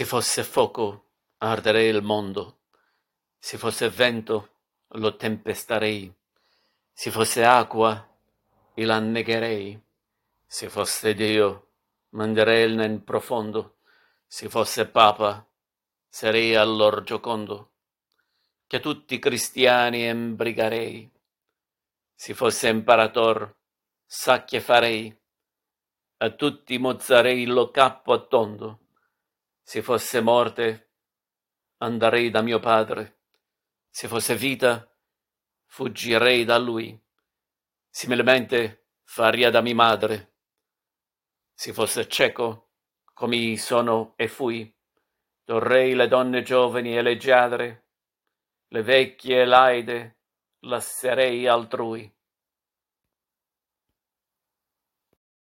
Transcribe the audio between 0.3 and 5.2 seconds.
fuoco, arderei il mondo. Se fosse vento, lo